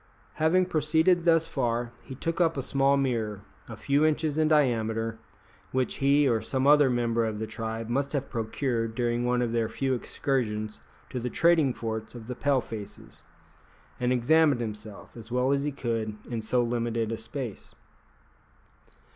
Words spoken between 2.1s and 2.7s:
took up a